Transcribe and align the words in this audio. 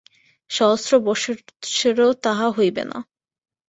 সহস্র 0.49 0.91
বৎসরেও 1.05 2.11
তাহা 2.23 2.47
হইবে 2.49 2.83
না। 2.85 2.97